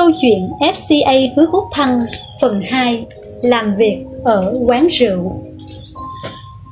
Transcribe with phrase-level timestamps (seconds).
[0.00, 2.00] Câu chuyện FCA hứa hút thăng
[2.40, 3.06] phần 2
[3.42, 5.32] Làm việc ở quán rượu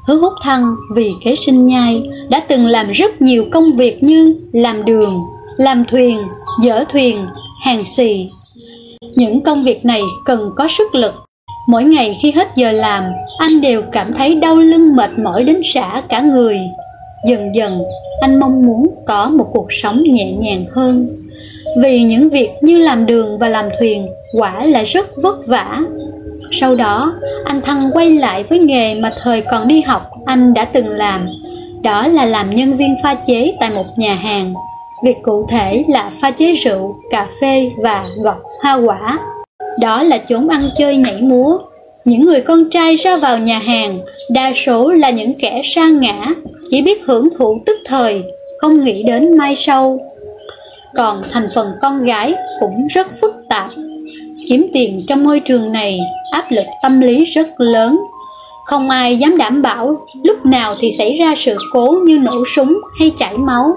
[0.07, 4.35] Hứa hút thăng vì kế sinh nhai đã từng làm rất nhiều công việc như
[4.53, 5.21] làm đường,
[5.57, 6.19] làm thuyền,
[6.65, 7.17] dỡ thuyền,
[7.65, 8.29] hàng xì.
[9.17, 11.15] Những công việc này cần có sức lực.
[11.69, 13.05] Mỗi ngày khi hết giờ làm,
[13.39, 16.59] anh đều cảm thấy đau lưng mệt mỏi đến xả cả người.
[17.27, 17.83] Dần dần,
[18.21, 21.17] anh mong muốn có một cuộc sống nhẹ nhàng hơn.
[21.83, 25.81] Vì những việc như làm đường và làm thuyền quả là rất vất vả.
[26.51, 27.13] Sau đó,
[27.45, 31.27] anh Thăng quay lại với nghề mà thời còn đi học anh đã từng làm.
[31.83, 34.55] Đó là làm nhân viên pha chế tại một nhà hàng.
[35.05, 39.19] Việc cụ thể là pha chế rượu, cà phê và gọt hoa quả.
[39.81, 41.59] Đó là chốn ăn chơi nhảy múa.
[42.05, 43.99] Những người con trai ra vào nhà hàng,
[44.31, 46.27] đa số là những kẻ sa ngã,
[46.71, 48.23] chỉ biết hưởng thụ tức thời,
[48.59, 49.99] không nghĩ đến mai sau
[50.95, 53.71] còn thành phần con gái cũng rất phức tạp.
[54.49, 55.99] Kiếm tiền trong môi trường này
[56.33, 57.99] áp lực tâm lý rất lớn.
[58.65, 62.81] Không ai dám đảm bảo lúc nào thì xảy ra sự cố như nổ súng
[62.99, 63.77] hay chảy máu.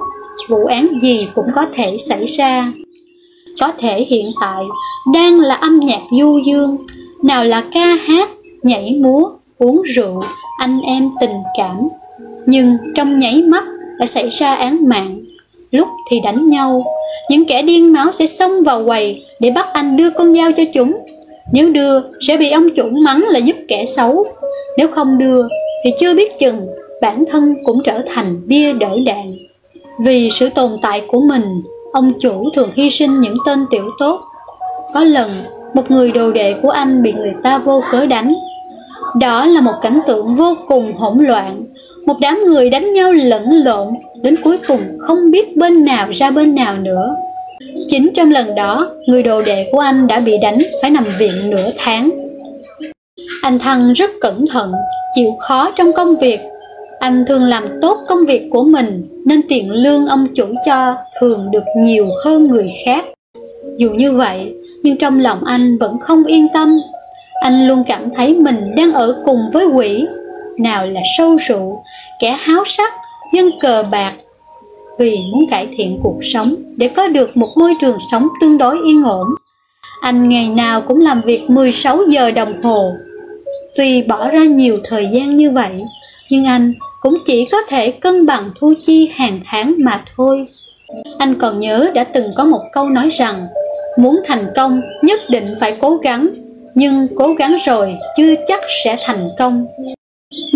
[0.50, 2.72] Vụ án gì cũng có thể xảy ra.
[3.60, 4.64] Có thể hiện tại
[5.14, 6.78] đang là âm nhạc du dương,
[7.24, 8.30] nào là ca hát,
[8.64, 10.22] nhảy múa, uống rượu,
[10.58, 11.78] anh em tình cảm.
[12.46, 13.64] Nhưng trong nháy mắt
[14.00, 15.21] đã xảy ra án mạng
[15.72, 16.82] lúc thì đánh nhau.
[17.30, 20.64] Những kẻ điên máu sẽ xông vào quầy để bắt anh đưa con dao cho
[20.74, 20.98] chúng.
[21.54, 24.26] Nếu đưa, sẽ bị ông chủ mắng là giúp kẻ xấu.
[24.78, 25.48] Nếu không đưa,
[25.84, 26.58] thì chưa biết chừng
[27.02, 29.36] bản thân cũng trở thành bia đỡ đạn.
[30.00, 31.44] Vì sự tồn tại của mình,
[31.92, 34.22] ông chủ thường hy sinh những tên tiểu tốt.
[34.94, 35.30] Có lần,
[35.74, 38.34] một người đồ đệ của anh bị người ta vô cớ đánh.
[39.20, 41.66] Đó là một cảnh tượng vô cùng hỗn loạn,
[42.06, 43.88] một đám người đánh nhau lẫn lộn
[44.22, 47.16] đến cuối cùng không biết bên nào ra bên nào nữa.
[47.88, 51.50] Chính trong lần đó, người đồ đệ của anh đã bị đánh phải nằm viện
[51.50, 52.10] nửa tháng.
[53.42, 54.72] Anh Thăng rất cẩn thận,
[55.16, 56.40] chịu khó trong công việc.
[57.00, 61.52] Anh thường làm tốt công việc của mình nên tiền lương ông chủ cho thường
[61.52, 63.06] được nhiều hơn người khác.
[63.78, 64.54] Dù như vậy,
[64.84, 66.80] nhưng trong lòng anh vẫn không yên tâm.
[67.42, 70.06] Anh luôn cảm thấy mình đang ở cùng với quỷ.
[70.60, 71.84] Nào là sâu rượu,
[72.22, 72.94] kẻ háo sắc,
[73.34, 74.14] dân cờ bạc,
[75.00, 78.80] vì muốn cải thiện cuộc sống để có được một môi trường sống tương đối
[78.86, 79.28] yên ổn.
[80.02, 82.92] Anh ngày nào cũng làm việc 16 giờ đồng hồ.
[83.76, 85.82] Tuy bỏ ra nhiều thời gian như vậy,
[86.30, 90.46] nhưng anh cũng chỉ có thể cân bằng thu chi hàng tháng mà thôi.
[91.18, 93.48] Anh còn nhớ đã từng có một câu nói rằng,
[93.98, 96.28] muốn thành công nhất định phải cố gắng,
[96.76, 99.66] nhưng cố gắng rồi chưa chắc sẽ thành công.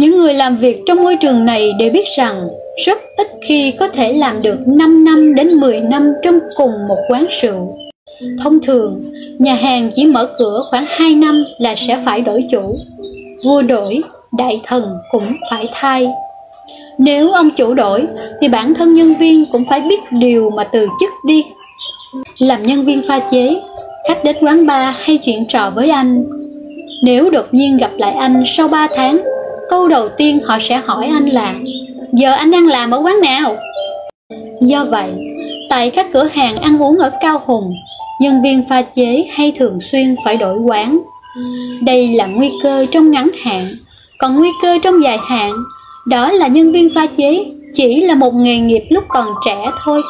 [0.05, 2.47] Những người làm việc trong môi trường này đều biết rằng
[2.85, 6.97] rất ít khi có thể làm được 5 năm đến 10 năm trong cùng một
[7.09, 7.77] quán rượu.
[8.43, 9.01] Thông thường,
[9.39, 12.75] nhà hàng chỉ mở cửa khoảng 2 năm là sẽ phải đổi chủ.
[13.45, 14.01] Vua đổi,
[14.37, 16.07] đại thần cũng phải thay.
[16.97, 18.05] Nếu ông chủ đổi,
[18.41, 21.43] thì bản thân nhân viên cũng phải biết điều mà từ chức đi.
[22.37, 23.61] Làm nhân viên pha chế,
[24.07, 26.25] khách đến quán bar hay chuyện trò với anh.
[27.03, 29.34] Nếu đột nhiên gặp lại anh sau 3 tháng,
[29.69, 31.53] câu đầu tiên họ sẽ hỏi anh là
[32.13, 33.57] Giờ anh đang làm ở quán nào?
[34.61, 35.09] Do vậy,
[35.69, 37.71] tại các cửa hàng ăn uống ở Cao Hùng,
[38.21, 40.99] nhân viên pha chế hay thường xuyên phải đổi quán.
[41.83, 43.67] Đây là nguy cơ trong ngắn hạn,
[44.19, 45.53] còn nguy cơ trong dài hạn,
[46.07, 50.01] đó là nhân viên pha chế chỉ là một nghề nghiệp lúc còn trẻ thôi.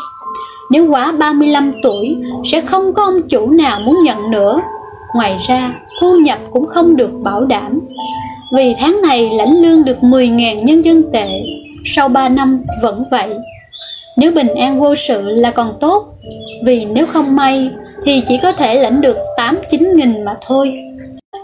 [0.69, 4.61] Nếu quá 35 tuổi, sẽ không có ông chủ nào muốn nhận nữa.
[5.15, 7.79] Ngoài ra, thu nhập cũng không được bảo đảm.
[8.51, 11.27] Vì tháng này lãnh lương được 10.000 nhân dân tệ,
[11.85, 13.29] sau 3 năm vẫn vậy.
[14.17, 16.13] Nếu bình an vô sự là còn tốt,
[16.65, 17.69] vì nếu không may
[18.05, 20.73] thì chỉ có thể lãnh được 8-9 nghìn mà thôi.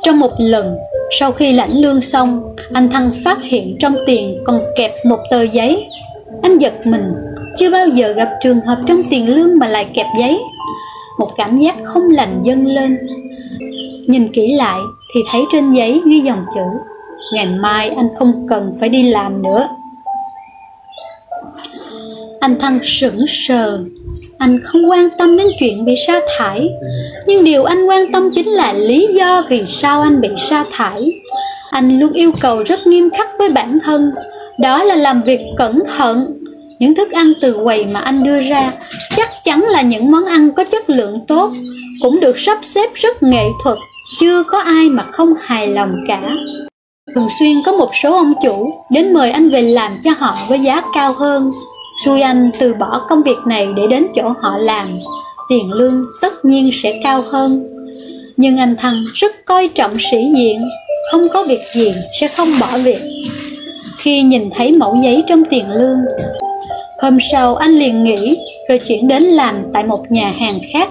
[0.03, 0.75] Trong một lần,
[1.19, 5.41] sau khi lãnh lương xong, anh Thăng phát hiện trong tiền còn kẹp một tờ
[5.41, 5.85] giấy.
[6.41, 7.13] Anh giật mình,
[7.57, 10.39] chưa bao giờ gặp trường hợp trong tiền lương mà lại kẹp giấy.
[11.19, 12.97] Một cảm giác không lành dâng lên.
[14.07, 14.77] Nhìn kỹ lại
[15.15, 16.91] thì thấy trên giấy ghi dòng chữ
[17.33, 19.68] Ngày mai anh không cần phải đi làm nữa.
[22.39, 23.80] Anh Thăng sững sờ.
[24.38, 26.69] Anh không quan tâm đến chuyện bị sa thải.
[27.28, 31.12] Nhưng điều anh quan tâm chính là lý do vì sao anh bị sa thải.
[31.72, 34.12] Anh luôn yêu cầu rất nghiêm khắc với bản thân.
[34.60, 36.38] Đó là làm việc cẩn thận.
[36.80, 38.74] Những thức ăn từ quầy mà anh đưa ra
[39.16, 41.51] Chắc chắn là những món ăn có chất lượng tốt.
[42.01, 43.78] Cũng được sắp xếp rất nghệ thuật.
[44.19, 46.22] Chưa có ai mà không hài lòng cả.
[47.15, 50.59] Thường xuyên có một số ông chủ đến mời anh về làm cho họ với
[50.59, 51.51] giá cao hơn
[52.06, 54.88] Xui anh từ bỏ công việc này để đến chỗ họ làm
[55.50, 57.68] tiền lương tất nhiên sẽ cao hơn.
[58.38, 60.62] Nhưng anh Thăng rất coi trọng sĩ diện,
[61.12, 63.00] không có việc gì sẽ không bỏ việc.
[63.97, 65.97] Khi nhìn thấy mẫu giấy trong tiền lương,
[67.01, 68.38] hôm sau anh liền nghỉ
[68.69, 70.89] rồi chuyển đến làm tại một nhà hàng khác.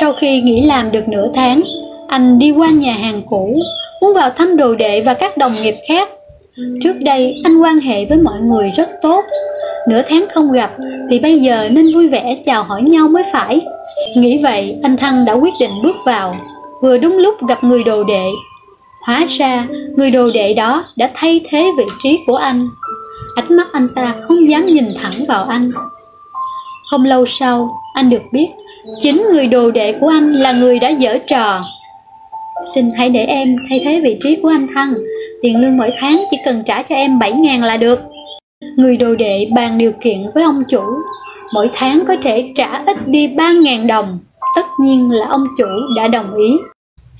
[0.00, 1.62] Sau khi nghỉ làm được nửa tháng,
[2.08, 3.58] anh đi qua nhà hàng cũ,
[4.04, 6.08] muốn vào thăm đồ đệ và các đồng nghiệp khác.
[6.82, 9.24] Trước đây anh quan hệ với mọi người rất tốt,
[9.88, 10.70] nửa tháng không gặp
[11.10, 13.60] thì bây giờ nên vui vẻ chào hỏi nhau mới phải.
[14.16, 16.36] Nghĩ vậy, anh Thăng đã quyết định bước vào,
[16.82, 18.24] vừa đúng lúc gặp người đồ đệ.
[19.06, 19.66] Hóa ra,
[19.96, 22.62] người đồ đệ đó đã thay thế vị trí của anh.
[23.36, 25.70] Ánh mắt anh ta không dám nhìn thẳng vào anh.
[26.90, 28.48] Không lâu sau, anh được biết,
[28.98, 31.64] chính người đồ đệ của anh là người đã dở trò.
[32.64, 34.94] Xin hãy để em thay thế vị trí của anh Thăng,
[35.42, 38.00] tiền lương mỗi tháng chỉ cần trả cho em 7.000 là được.
[38.76, 40.82] Người đồ đệ bàn điều kiện với ông chủ,
[41.54, 44.18] mỗi tháng có thể trả ít đi 3.000 đồng,
[44.56, 45.66] tất nhiên là ông chủ
[45.96, 46.56] đã đồng ý.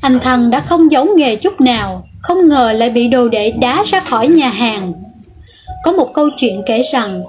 [0.01, 3.83] Anh Thăng đã không giấu nghề chút nào, không ngờ lại bị đồ đệ đá
[3.87, 4.93] ra khỏi nhà hàng.
[5.85, 7.21] Có một câu chuyện kể rằng,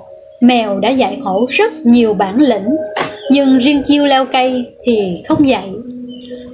[0.41, 2.67] mèo đã dạy hổ rất nhiều bản lĩnh,
[3.31, 5.69] nhưng riêng chiêu leo cây thì không dạy.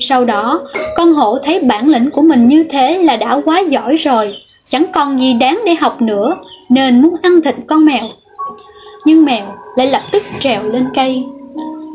[0.02, 0.62] Sau đó,
[0.96, 4.34] con hổ thấy bản lĩnh của mình như thế là đã quá giỏi rồi,
[4.66, 6.36] chẳng còn gì đáng để học nữa,
[6.70, 8.04] nên muốn ăn thịt con mèo.
[9.06, 9.46] Nhưng mèo
[9.76, 11.24] lại lập tức trèo lên cây.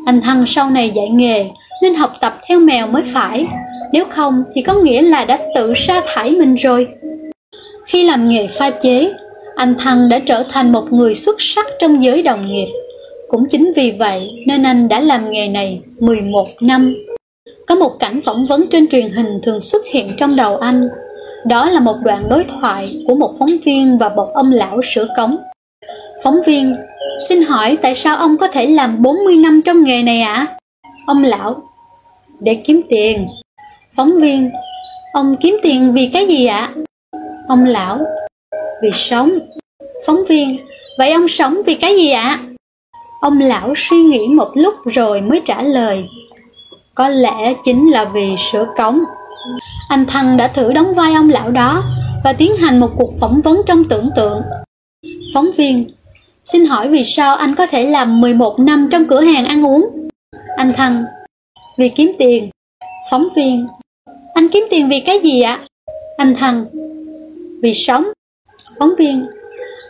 [0.07, 1.47] Anh Thăng sau này dạy nghề,
[1.83, 3.47] nên học tập theo mèo mới phải,
[3.93, 6.89] nếu không thì có nghĩa là đã tự sa thải mình rồi.
[7.87, 9.13] Khi làm nghề pha chế,
[9.57, 12.69] anh Thăng đã trở thành một người xuất sắc trong giới đồng nghiệp.
[13.29, 16.95] Cũng chính vì vậy nên anh đã làm nghề này 11 năm.
[17.67, 20.89] Có một cảnh phỏng vấn trên truyền hình thường xuất hiện trong đầu anh.
[21.47, 25.07] Đó là một đoạn đối thoại của một phóng viên và một ông lão sửa
[25.17, 25.37] cống.
[26.25, 26.77] Phóng viên,
[27.29, 30.35] xin hỏi tại sao ông có thể làm 40 năm trong nghề này ạ?
[30.35, 30.57] À?
[31.07, 31.63] Ông lão,
[32.41, 33.29] để kiếm tiền.
[33.97, 34.51] Phóng viên,
[35.13, 36.73] ông kiếm tiền vì cái gì ạ?
[37.49, 37.99] Ông lão,
[38.83, 39.33] vì sống.
[40.07, 40.57] Phóng viên,
[40.99, 42.41] vậy ông sống vì cái gì ạ?
[43.21, 46.09] Ông lão suy nghĩ một lúc rồi mới trả lời.
[46.97, 49.01] Có lẽ chính là vì sửa cống.
[49.89, 51.83] Anh Thăng đã thử đóng vai ông lão đó
[52.25, 54.41] và tiến hành một cuộc phỏng vấn trong tưởng tượng.
[55.35, 55.91] Phóng viên,
[56.45, 60.09] xin hỏi vì sao anh có thể làm 11 năm trong cửa hàng ăn uống?
[60.57, 61.05] Anh Thăng,
[61.79, 62.51] vì kiếm tiền.
[63.11, 63.67] Phóng viên,
[64.35, 65.61] anh kiếm tiền vì cái gì ạ?
[66.17, 66.67] Anh Thăng,
[67.63, 68.05] vì sống.
[68.79, 69.27] Phóng viên,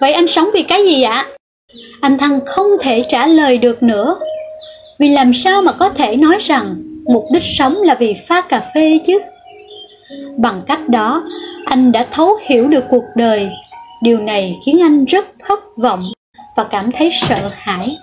[0.01, 1.27] vậy anh sống vì cái gì ạ?
[2.01, 4.19] Anh Thăng không thể trả lời được nữa.
[4.99, 8.63] Vì làm sao mà có thể nói rằng mục đích sống là vì pha cà
[8.75, 9.19] phê chứ?
[10.37, 11.25] Bằng cách đó,
[11.65, 13.49] anh đã thấu hiểu được cuộc đời.
[14.03, 16.03] Điều này khiến anh rất thất vọng
[16.57, 17.97] và cảm thấy sợ hãi.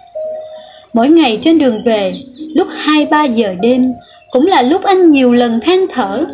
[0.93, 2.13] Mỗi ngày trên đường về,
[2.55, 3.93] lúc 2-3 giờ đêm,
[4.31, 6.25] cũng là lúc anh nhiều lần than thở,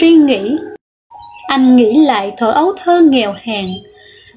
[0.00, 0.56] suy nghĩ.
[1.48, 3.66] Anh nghĩ lại thở ấu thơ nghèo hèn,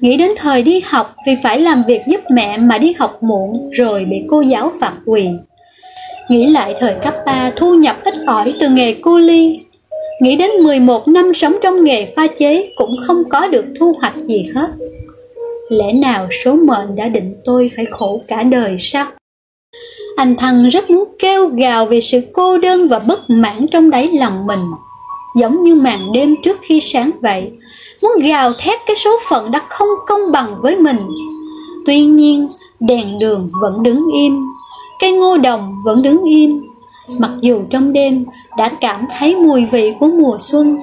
[0.00, 3.70] nghĩ đến thời đi học vì phải làm việc giúp mẹ mà đi học muộn
[3.72, 5.28] rồi bị cô giáo phạt quỳ.
[6.32, 9.60] Nghĩ lại thời cấp 3 thu nhập ít ỏi từ nghề cu ly.
[10.20, 14.14] Nghĩ đến 11 năm sống trong nghề pha chế cũng không có được thu hoạch
[14.14, 14.68] gì hết.
[15.70, 19.06] Lẽ nào số mệnh đã định tôi phải khổ cả đời sao?
[20.16, 24.08] Anh Thăng rất muốn kêu gào về sự cô đơn và bất mãn trong đáy
[24.12, 24.60] lòng mình.
[25.38, 27.50] Giống như màn đêm trước khi sáng vậy,
[28.02, 30.98] muốn gào thét cái số phận đã không công bằng với mình.
[31.86, 32.46] Tuy nhiên,
[32.80, 34.40] đèn đường vẫn đứng im,
[35.02, 36.60] cây ngô đồng vẫn đứng im.
[37.18, 38.24] Mặc dù trong đêm
[38.58, 40.76] đã cảm thấy mùi vị của mùa xuân,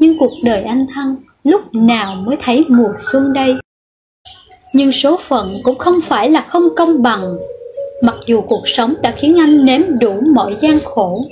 [0.00, 3.54] nhưng cuộc đời anh Thăng lúc nào mới thấy mùa xuân đây?
[4.74, 7.36] Nhưng số phận cũng không phải là không công bằng
[8.02, 11.24] Mặc dù cuộc sống đã khiến anh nếm đủ mọi gian khổ,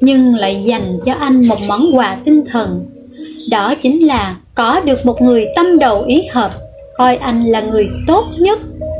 [0.00, 2.86] nhưng lại dành cho anh một món quà tinh thần.
[3.50, 6.50] Đó chính là có được một người tâm đầu ý hợp,
[6.96, 8.58] coi anh là người tốt nhất,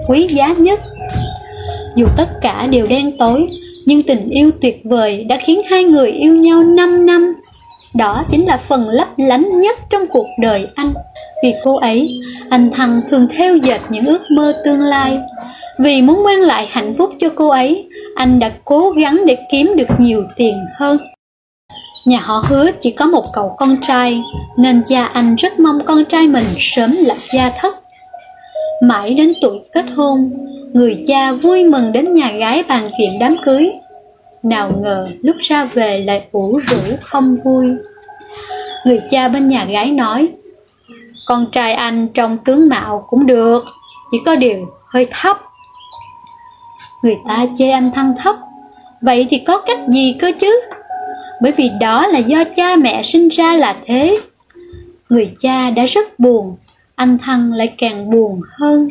[0.09, 0.81] quý giá nhất.
[1.97, 3.47] Dù tất cả đều đen tối,
[3.87, 7.35] nhưng tình yêu tuyệt vời đã khiến hai người yêu nhau 5 năm.
[7.95, 10.93] Đó chính là phần lấp lánh nhất trong cuộc đời anh.
[11.43, 12.21] Vì cô ấy,
[12.51, 15.19] anh Thăng thường theo dệt những ước mơ tương lai,
[15.79, 19.73] vì muốn mang lại hạnh phúc cho cô ấy, anh đã cố gắng để kiếm
[19.77, 20.99] được nhiều tiền hơn.
[22.07, 24.23] Nhà họ hứa chỉ có một cậu con trai,
[24.59, 27.75] nên cha anh rất mong con trai mình sớm lập gia thất.
[28.83, 30.31] Mãi đến tuổi kết hôn,
[30.73, 33.71] người cha vui mừng đến nhà gái bàn chuyện đám cưới.
[34.43, 37.67] Nào ngờ lúc ra về lại ủ rũ không vui.
[38.87, 40.29] Người cha bên nhà gái nói,
[41.27, 43.65] con trai anh trong tướng mạo cũng được,
[44.11, 45.39] chỉ có điều hơi thấp
[47.03, 48.37] Người ta chê anh thăng thấp
[49.01, 50.61] Vậy thì có cách gì cơ chứ?
[51.43, 54.19] Bởi vì đó là do cha mẹ sinh ra là thế.
[55.09, 56.57] Người cha đã rất buồn,
[56.95, 58.89] anh Thăng lại càng buồn hơn,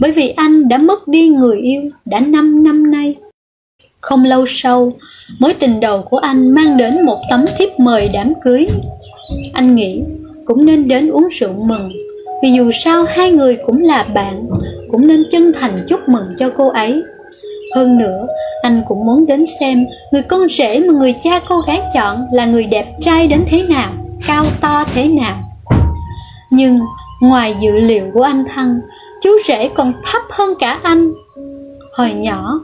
[0.00, 3.14] bởi vì anh đã mất đi người yêu đã 5 năm nay.
[4.00, 4.92] Không lâu sau,
[5.38, 8.66] mối tình đầu của anh mang đến một tấm thiếp mời đám cưới.
[9.52, 10.02] Anh nghĩ
[10.44, 11.92] cũng nên đến uống rượu mừng,
[12.42, 14.46] vì dù sao hai người cũng là bạn,
[14.90, 17.02] cũng nên chân thành chúc mừng cho cô ấy.
[17.74, 18.26] Hơn nữa,
[18.62, 22.46] anh cũng muốn đến xem người con rể mà người cha cô gái chọn là
[22.46, 23.92] người đẹp trai đến thế nào,
[24.26, 25.42] cao to thế nào.
[26.50, 26.80] Nhưng
[27.20, 28.80] ngoài dự liệu của anh Thăng,
[29.22, 31.12] chú rể còn thấp hơn cả anh.
[31.92, 32.60] Hồi nhỏ,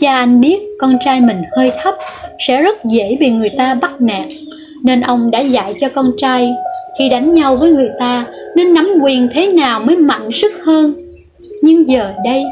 [0.00, 1.94] cha anh biết con trai mình hơi thấp
[2.38, 4.26] sẽ rất dễ bị người ta bắt nạt,
[4.84, 6.50] nên ông đã dạy cho con trai
[6.98, 8.26] khi đánh nhau với người ta
[8.56, 10.94] nên nắm quyền thế nào mới mạnh sức hơn.
[11.62, 12.44] Nhưng giờ đây,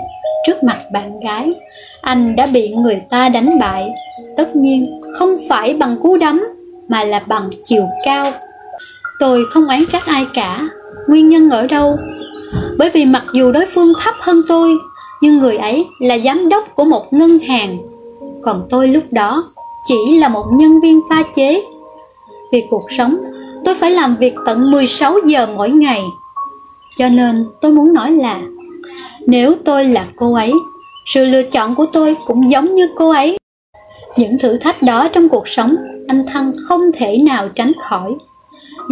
[0.46, 1.52] trước mặt bạn gái,
[2.00, 3.88] anh đã bị người ta đánh bại,
[4.36, 6.42] tất nhiên không phải bằng cú đấm
[6.88, 8.32] mà là bằng chiều cao.
[9.18, 10.68] Tôi không oán trách ai cả,
[11.08, 11.96] nguyên nhân ở đâu?
[12.78, 14.78] Bởi vì mặc dù đối phương thấp hơn tôi,
[15.22, 17.78] nhưng người ấy là giám đốc của một ngân hàng,
[18.42, 19.44] còn tôi lúc đó
[19.88, 21.62] chỉ là một nhân viên pha chế.
[22.52, 23.16] Vì cuộc sống,
[23.64, 26.02] tôi phải làm việc tận 16 giờ mỗi ngày.
[26.98, 28.42] Cho nên tôi muốn nói là,
[29.26, 30.52] nếu tôi là cô ấy,
[31.06, 33.38] sự lựa chọn của tôi cũng giống như cô ấy.
[34.16, 35.76] Những thử thách đó trong cuộc sống,
[36.08, 38.14] anh Thăng không thể nào tránh khỏi.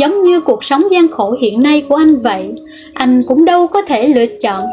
[0.01, 2.49] Giống như cuộc sống gian khổ hiện nay của anh vậy,
[2.95, 4.65] anh cũng đâu có thể lựa chọn.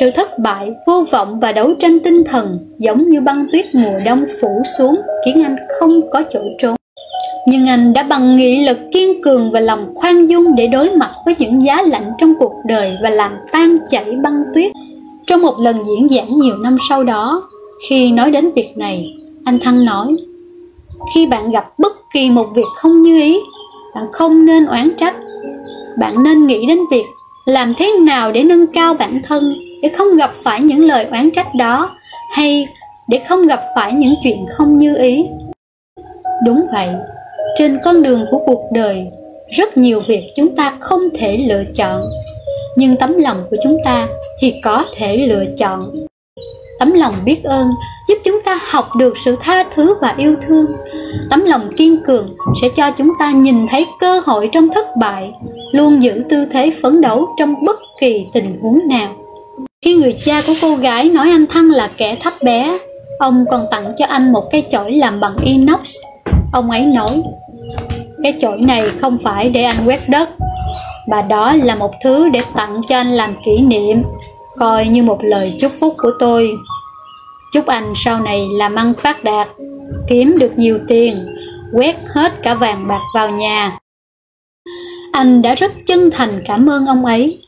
[0.00, 3.98] Sự thất bại, vô vọng và đấu tranh tinh thần giống như băng tuyết mùa
[4.04, 6.76] đông phủ xuống khiến anh không có chỗ trốn.
[7.48, 11.10] Nhưng anh đã bằng nghị lực kiên cường và lòng khoan dung để đối mặt
[11.24, 14.72] với những giá lạnh trong cuộc đời và làm tan chảy băng tuyết.
[15.26, 17.42] Trong một lần diễn giảng nhiều năm sau đó,
[17.88, 19.06] khi nói đến việc này,
[19.44, 20.16] anh Thăng nói,
[21.14, 23.40] khi bạn gặp bất kỳ một việc không như ý,
[23.98, 25.14] bạn không nên oán trách.
[25.98, 27.04] Bạn nên nghĩ đến việc
[27.46, 31.30] làm thế nào để nâng cao bản thân, để không gặp phải những lời oán
[31.30, 31.96] trách đó,
[32.32, 32.66] hay
[33.08, 35.26] để không gặp phải những chuyện không như ý.
[36.44, 36.88] Đúng vậy,
[37.56, 39.06] trên con đường của cuộc đời,
[39.50, 42.02] rất nhiều việc chúng ta không thể lựa chọn,
[42.76, 44.08] nhưng tấm lòng của chúng ta
[44.40, 46.06] thì có thể lựa chọn.
[46.78, 47.70] Tấm lòng biết ơn
[48.08, 50.66] giúp chúng ta học được sự tha thứ và yêu thương.
[51.30, 52.28] Tấm lòng kiên cường
[52.62, 55.30] sẽ cho chúng ta nhìn thấy cơ hội trong thất bại,
[55.72, 59.08] luôn giữ tư thế phấn đấu trong bất kỳ tình huống nào.
[59.84, 62.78] Khi người cha của cô gái nói anh Thăng là kẻ thấp bé,
[63.18, 65.96] ông còn tặng cho anh một cái chổi làm bằng inox.
[66.52, 67.22] Ông ấy nói,
[68.22, 70.28] cái chổi này không phải để anh quét đất,
[71.08, 74.02] mà đó là một thứ để tặng cho anh làm kỷ niệm
[74.58, 76.50] coi như một lời chúc phúc của tôi.
[77.52, 79.48] Chúc anh sau này làm ăn phát đạt,
[80.08, 81.26] kiếm được nhiều tiền,
[81.72, 83.78] quét hết cả vàng bạc vào nhà.
[85.12, 87.38] Anh đã rất chân thành cảm ơn ông ấy.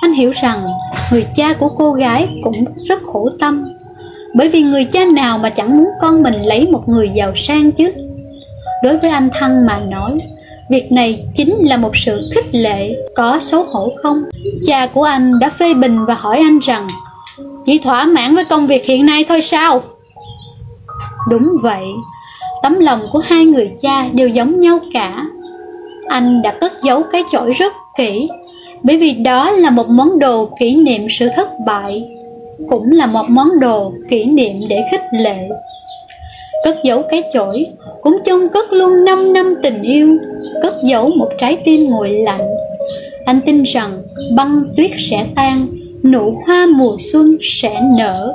[0.00, 0.66] Anh hiểu rằng
[1.12, 3.64] người cha của cô gái cũng rất khổ tâm,
[4.34, 7.72] bởi vì người cha nào mà chẳng muốn con mình lấy một người giàu sang
[7.72, 7.92] chứ.
[8.82, 10.18] Đối với anh Thăng mà nói,
[10.70, 14.22] Việc này chính là một sự khích lệ, có xấu hổ không?
[14.64, 16.88] Cha của anh đã phê bình và hỏi anh rằng
[17.64, 19.82] Chỉ thỏa mãn với công việc hiện nay thôi sao?
[21.30, 21.84] Đúng vậy,
[22.62, 25.24] tấm lòng của hai người cha đều giống nhau cả.
[26.08, 28.28] Anh đã cất giấu cái chổi rất kỹ,
[28.82, 32.08] bởi vì đó là một món đồ kỷ niệm sự thất bại,
[32.68, 35.48] cũng là một món đồ kỷ niệm để khích lệ.
[36.66, 37.66] Cất giấu cái chổi
[38.02, 40.16] cũng chôn cất luôn 5 năm tình yêu,
[40.62, 42.48] cất giấu một trái tim nguội lạnh.
[43.24, 44.02] Anh tin rằng
[44.36, 45.66] băng tuyết sẽ tan,
[46.02, 48.32] nụ hoa mùa xuân sẽ nở.